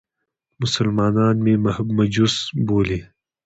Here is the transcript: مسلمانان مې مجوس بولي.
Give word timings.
مسلمانان 0.61 1.35
مې 1.43 1.53
مجوس 1.97 2.35
بولي. 2.67 2.99